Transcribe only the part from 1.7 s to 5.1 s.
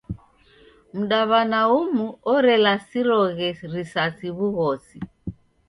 umu orelasiroghe risasi w'ugosi.